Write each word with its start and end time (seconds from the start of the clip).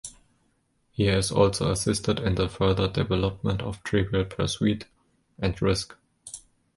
He 0.89 1.05
has 1.05 1.31
also 1.31 1.69
assisted 1.69 2.17
in 2.19 2.33
the 2.33 2.49
further 2.49 2.87
development 2.87 3.61
of 3.61 3.83
"Trivial 3.83 4.25
Pursuit" 4.25 4.87
and 5.37 5.61
"Risk". 5.61 5.95